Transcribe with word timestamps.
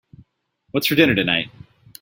What's 0.71 0.87
for 0.87 0.95
dinner 0.95 1.13
tonight? 1.13 1.51